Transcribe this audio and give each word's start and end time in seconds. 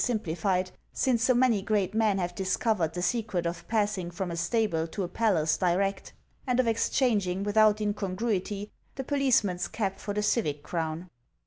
simplified, 0.03 0.71
since 0.91 1.21
so 1.23 1.35
many 1.35 1.61
great 1.61 1.93
men 1.93 2.17
have 2.17 2.33
discovered 2.33 2.91
the 2.95 3.03
secret 3.03 3.45
of 3.45 3.67
passing 3.67 4.09
from 4.09 4.31
a 4.31 4.35
stable 4.35 4.87
to 4.87 5.03
a 5.03 5.07
palace 5.07 5.57
direct, 5.57 6.11
and 6.47 6.59
of 6.59 6.65
exchanging 6.65 7.43
without 7.43 7.79
incongruity 7.79 8.71
the 8.95 9.03
policeman's 9.03 9.67
cap 9.67 9.99
for 9.99 10.15
the 10.15 10.23
civic 10.23 10.63
crown. 10.63 11.07